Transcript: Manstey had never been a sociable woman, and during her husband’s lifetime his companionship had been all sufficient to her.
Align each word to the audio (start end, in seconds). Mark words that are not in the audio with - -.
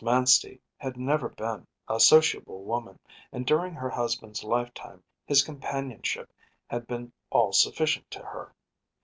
Manstey 0.03 0.59
had 0.77 0.97
never 0.97 1.29
been 1.29 1.67
a 1.87 1.99
sociable 1.99 2.63
woman, 2.63 2.97
and 3.31 3.45
during 3.45 3.75
her 3.75 3.91
husband’s 3.91 4.43
lifetime 4.43 5.03
his 5.27 5.43
companionship 5.43 6.33
had 6.67 6.87
been 6.87 7.13
all 7.29 7.53
sufficient 7.53 8.09
to 8.09 8.23
her. 8.23 8.55